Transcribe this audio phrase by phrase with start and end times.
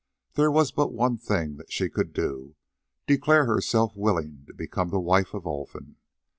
[0.33, 5.35] There was but one thing that she could do—declare herself willing to become the wife
[5.35, 5.97] of Olfan.